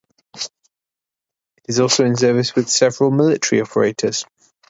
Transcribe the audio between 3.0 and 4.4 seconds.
military operators.